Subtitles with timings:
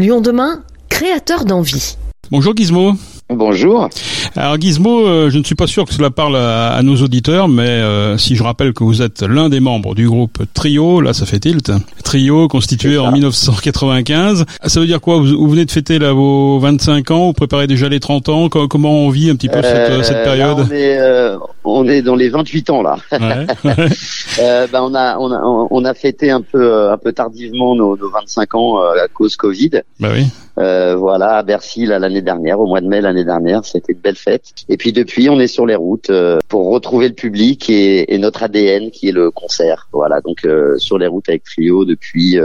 [0.00, 1.98] Lyon demain, créateur d'envie.
[2.30, 2.94] Bonjour Gizmo.
[3.28, 3.90] Bonjour.
[4.36, 7.68] Alors Gizmo, euh, je ne suis pas sûr que cela parle à, nos auditeurs, mais
[7.68, 11.26] euh, si je rappelle que vous êtes l'un des membres du groupe Trio, là ça
[11.26, 11.72] fait tilt.
[12.04, 14.44] Trio constitué en 1995.
[14.64, 15.18] Ça veut dire quoi?
[15.18, 18.48] Vous, venez de fêter là vos 25 ans, vous préparez déjà les 30 ans?
[18.48, 22.16] Comment on vit un petit peu cette, cette, euh, période on, est, on est dans
[22.16, 22.96] les 28 ans là.
[23.12, 23.46] Ouais.
[24.72, 28.10] ben, on a on a on a fêté un peu un peu tardivement nos, nos
[28.10, 29.82] 25 ans à cause Covid.
[29.98, 30.26] Bah oui.
[30.60, 34.16] Euh, voilà, à Bercy l'année dernière, au mois de mai l'année dernière, c'était une belle
[34.20, 34.44] fête.
[34.68, 38.18] Et puis depuis, on est sur les routes euh, pour retrouver le public et, et,
[38.18, 39.88] notre ADN qui est le concert.
[39.92, 42.38] Voilà, donc euh, sur les routes avec Trio depuis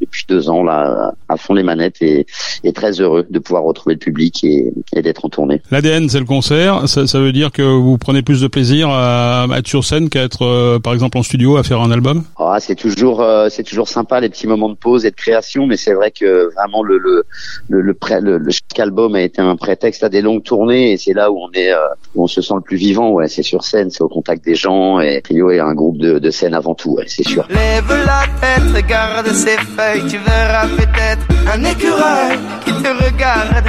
[0.00, 2.26] depuis deux ans là, à fond les manettes et,
[2.64, 5.62] et très heureux de pouvoir retrouver le public et, et d'être en tournée.
[5.70, 6.88] L'ADN, c'est le concert.
[6.88, 10.22] Ça, ça, veut dire que vous prenez plus de plaisir à, être sur scène qu'à
[10.22, 12.24] être, par exemple, en studio à faire un album?
[12.38, 15.76] Ah, c'est toujours c'est toujours sympa les petits moments de pause et de création, mais
[15.76, 17.24] c'est vrai que vraiment le, le
[17.68, 20.96] le, le, le, le, chaque album a été un prétexte à des longues tournées et
[20.96, 23.10] c'est là où on est, euh, où on se sent le plus vivant.
[23.10, 26.18] Ouais, c'est sur scène, c'est au contact des gens et Trio est un groupe de,
[26.18, 27.46] de scène avant tout, ouais, c'est sûr.
[27.48, 33.66] Lève la tête, regarde ces feuilles, tu verras peut-être un écureuil qui te regarde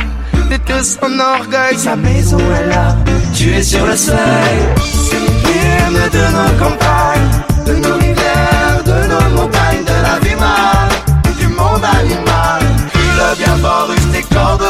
[0.49, 1.77] de tout son orgueil.
[1.77, 2.95] Sa maison est là,
[3.35, 4.17] tu es sur le seuil.
[4.81, 10.89] C'est l'hymne de nos campagnes, de nos rivières, de nos montagnes, de la vie mal,
[11.39, 12.43] du monde animal
[13.37, 14.61] bien fort, tes cordes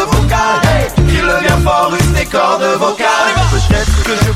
[2.34, 3.53] cordes vocales.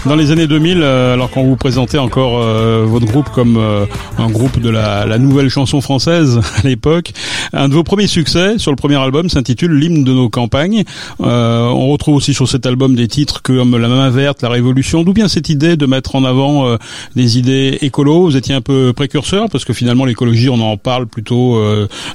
[0.08, 3.86] Dans les années 2000, euh, alors qu'on vous présentait encore euh, votre groupe comme euh,
[4.18, 7.12] un groupe de la, la, nouvelle chanson française à l'époque,
[7.52, 10.86] un de vos premiers succès sur le premier album s'intitule L'hymne de nos campagnes.
[11.20, 15.04] on retrouve aussi sur cet album des titres comme La main verte, La Révolution.
[15.04, 16.78] D'où bien cette idée de mettre en avant
[17.16, 18.24] des idées écolo?
[18.24, 21.62] Vous étiez un peu précurseur parce que finalement l'écologie, on en parle plutôt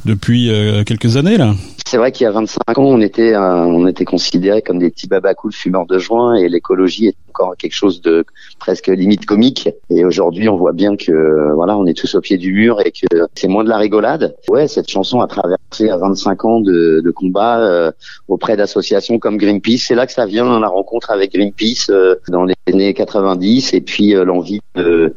[0.06, 0.50] depuis
[0.86, 1.54] quelques années là.
[1.86, 5.08] C'est vrai qu'il y a 25 ans, on était on était considérés comme des petits
[5.08, 8.24] babacools fumeurs de joint et l'écologie encore quelque chose de
[8.58, 9.70] presque limite comique.
[9.90, 12.92] Et aujourd'hui, on voit bien que voilà, on est tous au pied du mur et
[12.92, 14.36] que c'est moins de la rigolade.
[14.48, 17.90] Ouais, cette chanson a traversé 25 ans de, de combat euh,
[18.28, 19.84] auprès d'associations comme Greenpeace.
[19.86, 23.80] C'est là que ça vient, la rencontre avec Greenpeace euh, dans les années 90 et
[23.80, 25.14] puis euh, l'envie de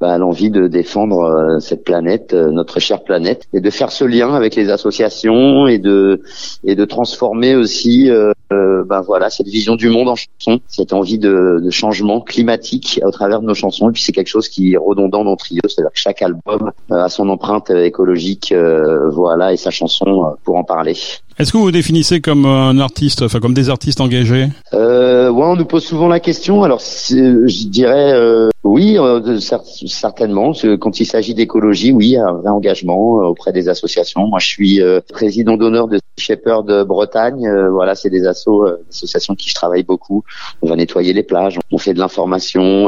[0.00, 4.54] bah, l'envie de défendre cette planète, notre chère planète, et de faire ce lien avec
[4.54, 6.22] les associations et de
[6.64, 8.10] et de transformer aussi
[8.50, 13.40] ben voilà cette vision du monde en chanson, cette envie de changement climatique au travers
[13.40, 13.90] de nos chansons.
[13.90, 17.04] Et puis c'est quelque chose qui est redondant dans Trio, c'est-à-dire que chaque album euh,
[17.04, 20.96] a son empreinte écologique, euh, voilà, et sa chanson euh, pour en parler.
[21.40, 24.48] Est-ce que vous vous définissez comme un artiste, enfin comme des artistes engagés?
[24.74, 26.64] Euh, Ouais, on nous pose souvent la question.
[26.64, 30.52] Alors, je dirais euh, oui, euh, certainement.
[30.80, 34.26] Quand il s'agit d'écologie, oui, un vrai engagement euh, auprès des associations.
[34.26, 37.48] Moi, je suis euh, président d'honneur de Shepherd Bretagne.
[37.70, 40.22] voilà, c'est des assos, associations qui je travaille beaucoup.
[40.60, 42.84] On va nettoyer les plages, on fait de l'information,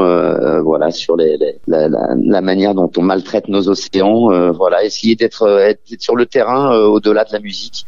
[0.63, 4.51] voilà, sur les, la, la, manière dont on maltraite nos océans.
[4.51, 7.85] voilà, essayer d'être sur le terrain au-delà de la musique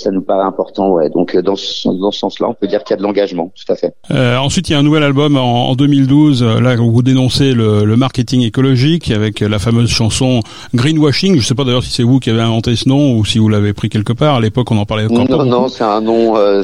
[0.00, 0.90] ça nous paraît important.
[0.90, 1.10] Ouais.
[1.10, 3.52] Donc euh, dans ce, dans ce sens-là, on peut dire qu'il y a de l'engagement,
[3.54, 3.94] tout à fait.
[4.10, 7.02] Euh, ensuite, il y a un nouvel album en, en 2012, euh, là où vous
[7.02, 10.40] dénoncez le, le, marketing écologique avec la fameuse chanson
[10.74, 11.34] Greenwashing.
[11.34, 13.38] Je ne sais pas d'ailleurs si c'est vous qui avez inventé ce nom ou si
[13.38, 14.36] vous l'avez pris quelque part.
[14.36, 15.44] À l'époque, on en parlait encore.
[15.44, 16.62] Non, non, c'est un nom, euh,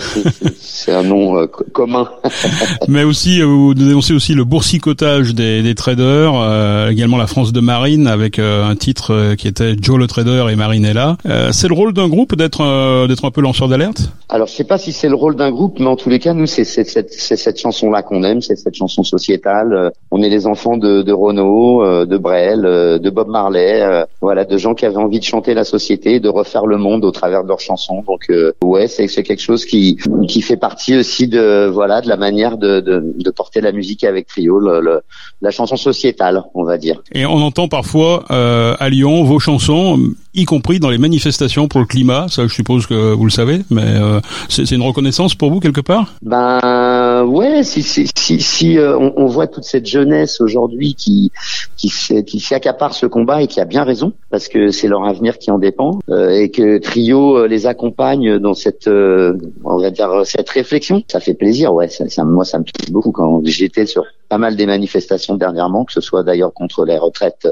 [0.58, 2.08] c'est un nom euh, commun.
[2.88, 6.32] Mais aussi, vous dénoncez aussi le boursicotage des, des traders,
[6.90, 11.16] également la France de Marine avec un titre qui était Joe le trader et Marinella.
[11.52, 14.78] c'est le rôle d'un groupe d'être d'être un peu lanceur d'alerte Alors, je sais pas
[14.78, 17.58] si c'est le rôle d'un groupe, mais en tous les cas, nous, c'est cette, cette
[17.58, 19.72] chanson-là qu'on aime, c'est cette chanson sociétale.
[19.72, 24.04] Euh, on est les enfants de, de Renaud, euh, de Brel, euh, de Bob Marley,
[24.20, 27.10] voilà, de gens qui avaient envie de chanter la société, de refaire le monde au
[27.10, 28.02] travers de leurs chansons.
[28.06, 28.30] Donc,
[28.62, 29.98] ouais, c'est quelque chose qui
[30.28, 34.04] qui fait partie aussi de voilà de la manière de, de, de porter la musique
[34.04, 35.00] avec Trio, le,
[35.40, 37.02] la chanson sociétale, on va dire.
[37.12, 39.98] Et on entend parfois à Lyon vos chansons,
[40.36, 42.26] y compris dans les manifestations pour le climat.
[42.28, 45.80] Ça, je suppose que vous le savez, mais euh, c'est une reconnaissance pour vous quelque
[45.80, 46.14] part?
[46.22, 51.32] Ben ouais, si si si, si euh, on, on, voit toute cette jeunesse aujourd'hui qui
[51.76, 51.90] qui
[52.24, 55.50] qui s'accapare ce combat et qui a bien raison parce que c'est leur avenir qui
[55.50, 60.50] en dépend euh, et que Trio euh, les accompagne dans cette on va dire cette
[60.50, 61.72] réflexion, ça fait plaisir.
[61.74, 65.34] Ouais, ça, ça moi ça me touche beaucoup quand j'étais sur pas mal des manifestations
[65.34, 67.48] dernièrement, que ce soit d'ailleurs contre les retraites,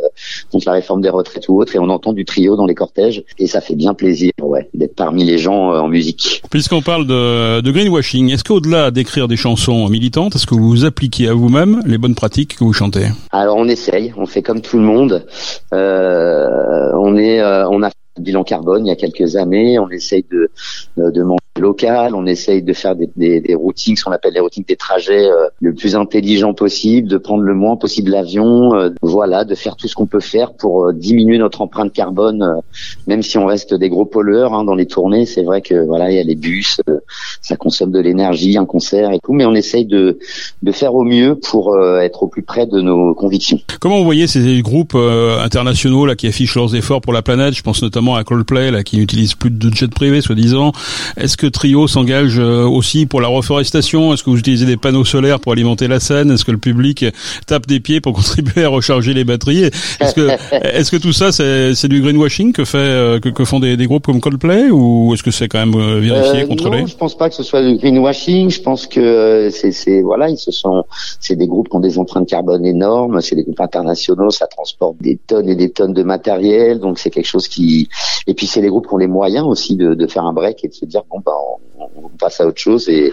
[0.50, 3.24] contre la réforme des retraites ou autre, et on entend du trio dans les cortèges,
[3.38, 6.42] et ça fait bien plaisir, ouais, d'être parmi les gens euh, en musique.
[6.50, 11.28] Puisqu'on parle de, de greenwashing, est-ce qu'au-delà d'écrire des chansons militantes, est-ce que vous appliquez
[11.28, 13.08] à vous-même les bonnes pratiques que vous chantez?
[13.32, 15.26] Alors on essaye, on fait comme tout le monde.
[15.72, 19.78] Euh, on est, euh, on a bilan carbone il y a quelques années.
[19.78, 20.50] On essaye de,
[20.96, 24.40] de manger local, on essaye de faire des, des, des routings, ce qu'on appelle les
[24.40, 28.90] routings des trajets euh, le plus intelligent possible, de prendre le moins possible l'avion, euh,
[29.02, 32.60] voilà, de faire tout ce qu'on peut faire pour euh, diminuer notre empreinte carbone,
[33.06, 35.26] même si on reste des gros pollueurs hein, dans les tournées.
[35.26, 36.80] C'est vrai que voilà, il y a les bus,
[37.40, 40.18] ça consomme de l'énergie, un concert et tout, mais on essaye de,
[40.62, 43.60] de faire au mieux pour être au plus près de nos convictions.
[43.80, 47.54] Comment vous voyez ces groupes internationaux là qui affichent leurs efforts pour la planète?
[47.54, 50.72] Je pense notamment à Coldplay là qui n'utilise plus de jets privés soi-disant.
[51.16, 54.12] Est-ce que Trio s'engage euh, aussi pour la reforestation?
[54.12, 56.30] Est-ce que vous utilisez des panneaux solaires pour alimenter la scène?
[56.30, 57.06] Est-ce que le public
[57.46, 59.64] tape des pieds pour contribuer à recharger les batteries?
[59.64, 63.76] Est-ce que, est-ce que tout ça c'est, du greenwashing que fait euh, que, font des,
[63.86, 66.82] groupes comme Coldplay ou est-ce que c'est quand même euh, vérifié, contrôlé?
[66.82, 68.50] Non, je pense pas que ce soit du greenwashing.
[68.50, 70.84] Je pense que c'est voilà, ils se sont,
[71.20, 73.20] c'est des groupes qui ont des empreintes carbone énormes.
[73.20, 77.10] C'est des groupes internationaux, ça transporte des tonnes et des tonnes de matériel, donc c'est
[77.10, 77.88] quelque chose qui.
[78.26, 80.68] Et puis c'est des groupes qui ont les moyens aussi de, faire un break et
[80.68, 81.32] de se dire bon bah
[82.18, 82.88] passe à autre chose.
[82.88, 83.12] Et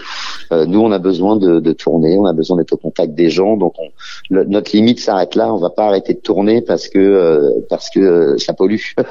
[0.52, 3.30] euh, nous, on a besoin de, de, tourner, on a besoin d'être au contact des
[3.30, 3.56] gens.
[3.56, 3.88] Donc, on,
[4.30, 5.52] notre limite s'arrête là.
[5.52, 8.76] On va pas arrêter de tourner parce que euh, parce que euh, ça pollue.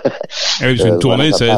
[0.61, 1.49] Oui, une tournée, c'est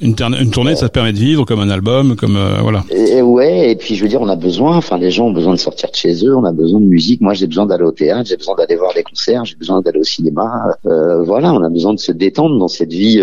[0.00, 2.82] une, une, tournée, ça te permet de vivre comme un album, comme voilà.
[2.90, 4.76] Et, ouais, et puis je veux dire, on a besoin.
[4.76, 6.34] Enfin, les gens ont besoin de sortir de chez eux.
[6.34, 7.20] On a besoin de musique.
[7.20, 8.28] Moi, j'ai besoin d'aller au théâtre.
[8.28, 9.44] J'ai besoin d'aller voir des concerts.
[9.44, 10.50] J'ai besoin d'aller au cinéma.
[10.84, 13.22] voilà, on a besoin de se détendre dans cette vie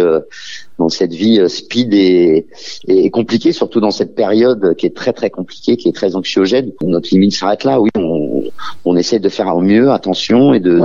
[0.80, 2.46] dans cette vie euh, speed et,
[2.88, 6.72] et compliquée, surtout dans cette période qui est très très compliquée, qui est très anxiogène.
[6.82, 7.80] Notre limite s'arrête là.
[7.80, 8.44] Oui, on,
[8.86, 10.82] on essaie de faire au mieux, attention, et de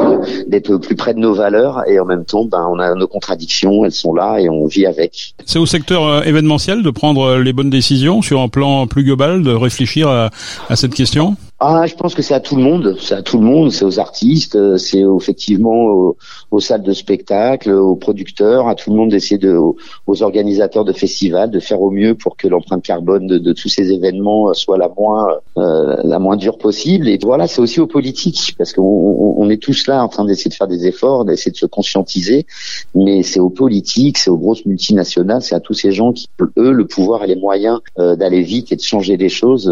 [0.46, 3.84] d'être plus près de nos valeurs, et en même temps, ben, on a nos contradictions,
[3.84, 5.34] elles sont là et on vit avec.
[5.44, 9.04] C'est au secteur euh, événementiel de prendre euh, les bonnes décisions sur un plan plus
[9.04, 10.30] global, de réfléchir à,
[10.68, 11.36] à cette question?
[11.60, 13.84] Ah, je pense que c'est à tout le monde, c'est à tout le monde, c'est
[13.84, 16.14] aux artistes, euh, c'est effectivement
[16.52, 19.58] aux, salles de spectacle, aux producteurs, à tout le monde d'essayer de,
[20.06, 23.68] aux, organisateurs de festivals, de faire au mieux pour que l'empreinte carbone de, de, tous
[23.68, 25.26] ces événements soit la moins
[25.56, 27.08] euh, la moins dure possible.
[27.08, 30.50] Et voilà, c'est aussi aux politiques, parce qu'on on, est tous là en train d'essayer
[30.50, 32.46] de faire des efforts, d'essayer de se conscientiser,
[32.94, 36.70] mais c'est aux politiques, c'est aux grosses multinationales, c'est à tous ces gens qui eux
[36.70, 39.68] le pouvoir et les moyens euh, d'aller vite et de changer des choses,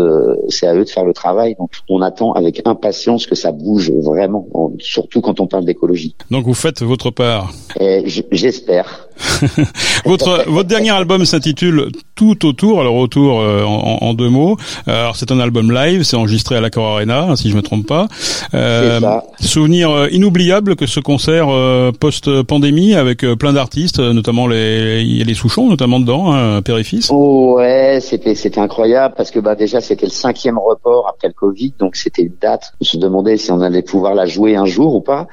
[0.48, 1.54] c'est à eux de faire le travail.
[1.88, 4.46] On attend avec impatience que ça bouge vraiment,
[4.80, 6.14] surtout quand on parle d'écologie.
[6.30, 7.52] Donc vous faites votre part.
[8.30, 9.08] J'espère.
[10.04, 12.80] votre votre dernier album s'intitule Tout autour.
[12.80, 14.56] Alors autour euh, en, deux mots.
[14.86, 18.08] Alors c'est un album live, c'est enregistré à l'Accor Arena, si je me trompe pas.
[18.54, 19.00] Euh.
[19.40, 25.22] Souvenir euh, inoubliable que ce concert euh, post-pandémie avec plein d'artistes, notamment les il y
[25.22, 27.10] a les Souchons notamment dedans, hein, et fils.
[27.10, 31.74] ouais, c'était c'était incroyable parce que bah déjà c'était le cinquième report après le Covid
[31.78, 32.72] donc c'était une date.
[32.80, 35.26] On se demandait si on allait pouvoir la jouer un jour ou pas.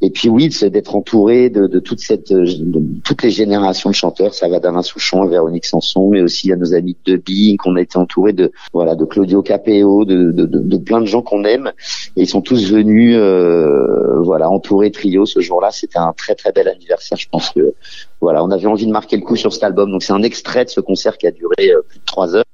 [0.00, 3.94] Et puis oui, c'est d'être entouré de, de, toute cette, de toutes les générations de
[3.94, 4.34] chanteurs.
[4.34, 7.76] Ça va d'Alain Souchon à Véronique Sanson, mais aussi à nos amis de Bing, qu'on
[7.76, 11.72] a été entouré de voilà de Claudio Capéo, de, plein de gens qu'on aime.
[12.16, 15.70] Et ils sont tous venus euh, voilà entourer Trio ce jour-là.
[15.70, 17.18] C'était un très très bel anniversaire.
[17.18, 17.74] Je pense que
[18.20, 19.90] voilà, on avait envie de marquer le coup sur cet album.
[19.90, 22.44] Donc c'est un extrait de ce concert qui a duré euh, plus de trois heures.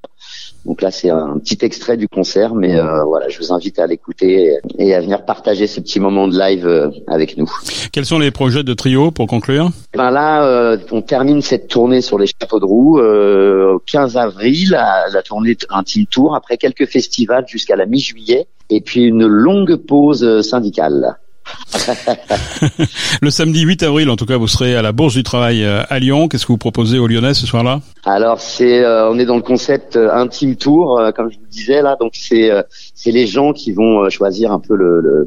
[0.66, 3.86] Donc là, c'est un petit extrait du concert, mais euh, voilà, je vous invite à
[3.86, 7.48] l'écouter et à venir partager ce petit moment de live euh, avec nous.
[7.92, 9.70] Quels sont les projets de trio pour conclure?
[9.94, 14.70] Ben là, euh, on termine cette tournée sur les chapeaux de roue au 15 avril,
[14.70, 19.76] la, la tournée Intime Tour, après quelques festivals jusqu'à la mi-juillet, et puis une longue
[19.76, 21.16] pause syndicale.
[23.22, 25.82] le samedi 8 avril, en tout cas, vous serez à la Bourse du Travail euh,
[25.88, 26.28] à Lyon.
[26.28, 27.80] Qu'est-ce que vous proposez aux Lyonnais ce soir-là?
[28.04, 31.82] Alors, c'est, euh, on est dans le concept euh, intime tour, comme je vous disais
[31.82, 31.96] là.
[31.98, 32.50] Donc, c'est,
[32.94, 35.26] c'est les gens qui vont choisir un peu le, le,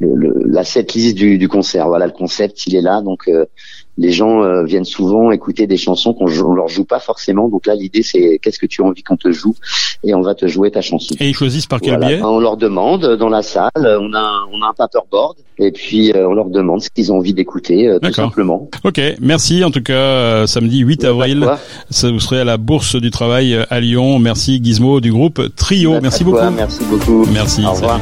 [0.00, 1.88] le, la setlist du, du concert.
[1.88, 3.00] Voilà, le concept, il est là.
[3.02, 3.30] Donc,
[3.98, 7.48] les gens euh, viennent souvent écouter des chansons qu'on on leur joue pas forcément.
[7.48, 9.54] Donc là, l'idée c'est qu'est-ce que tu as envie qu'on te joue
[10.04, 11.14] et on va te jouer ta chanson.
[11.18, 12.22] Et ils choisissent par quel biais?
[12.22, 13.70] On leur demande dans la salle.
[13.76, 17.16] On a on a un paperboard et puis euh, on leur demande ce qu'ils ont
[17.16, 18.70] envie d'écouter euh, tout simplement.
[18.84, 20.46] Ok, merci en tout cas.
[20.46, 21.46] samedi 8 avril,
[21.90, 24.20] ça vous serez à la Bourse du Travail à Lyon.
[24.20, 26.00] Merci Gizmo du groupe Trio.
[26.00, 26.38] merci beaucoup.
[26.56, 27.26] Merci beaucoup.
[27.32, 27.64] Merci.
[27.66, 27.98] Au revoir.